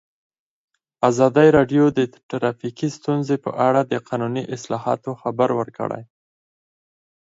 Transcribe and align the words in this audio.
ازادي 1.09 1.47
راډیو 1.57 1.85
د 1.97 1.99
ټرافیکي 2.29 2.87
ستونزې 2.97 3.35
په 3.45 3.51
اړه 3.67 3.81
د 3.91 3.93
قانوني 4.07 4.43
اصلاحاتو 4.55 5.11
خبر 5.21 5.49
ورکړی. 5.59 6.03